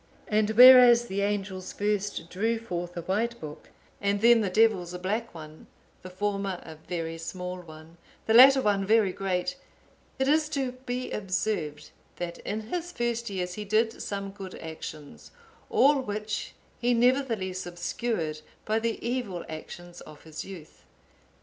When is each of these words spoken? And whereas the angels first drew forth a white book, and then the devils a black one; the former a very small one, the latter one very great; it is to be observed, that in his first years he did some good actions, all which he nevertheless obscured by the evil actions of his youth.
And 0.27 0.49
whereas 0.57 1.05
the 1.05 1.21
angels 1.21 1.71
first 1.73 2.27
drew 2.31 2.57
forth 2.57 2.97
a 2.97 3.03
white 3.03 3.39
book, 3.39 3.69
and 4.01 4.19
then 4.19 4.41
the 4.41 4.49
devils 4.49 4.95
a 4.95 4.97
black 4.97 5.35
one; 5.35 5.67
the 6.01 6.09
former 6.09 6.59
a 6.63 6.73
very 6.75 7.19
small 7.19 7.59
one, 7.59 7.97
the 8.25 8.33
latter 8.33 8.63
one 8.63 8.83
very 8.83 9.11
great; 9.13 9.57
it 10.17 10.27
is 10.27 10.49
to 10.49 10.71
be 10.87 11.11
observed, 11.11 11.91
that 12.15 12.39
in 12.39 12.61
his 12.61 12.91
first 12.91 13.29
years 13.29 13.53
he 13.53 13.63
did 13.63 14.01
some 14.01 14.31
good 14.31 14.55
actions, 14.55 15.29
all 15.69 16.01
which 16.01 16.53
he 16.79 16.95
nevertheless 16.95 17.67
obscured 17.67 18.41
by 18.65 18.79
the 18.79 18.97
evil 19.07 19.45
actions 19.47 20.01
of 20.01 20.23
his 20.23 20.43
youth. 20.43 20.81